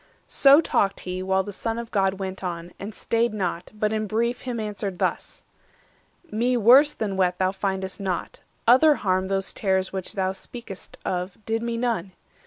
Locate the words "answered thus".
4.59-5.43